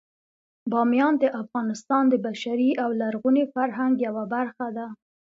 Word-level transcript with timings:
بامیان 0.71 1.13
د 1.19 1.25
افغانستان 1.41 2.03
د 2.09 2.13
بشري 2.25 2.69
او 2.83 2.89
لرغوني 3.01 3.43
فرهنګ 3.53 3.93
یوه 4.07 4.23
برخه 4.33 4.67
ده. 4.77 4.87